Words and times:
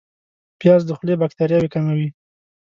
پیاز 0.59 0.81
د 0.85 0.89
خولې 0.97 1.15
باکتریاوې 1.21 1.69
کموي 1.73 2.07